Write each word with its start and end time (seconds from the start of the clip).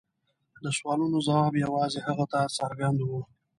د 0.63 0.65
سوالونو 0.77 1.17
ځواب 1.27 1.53
یوازې 1.65 1.99
هغه 2.07 2.25
ته 2.31 2.39
څرګند 2.57 2.99
و. 3.03 3.11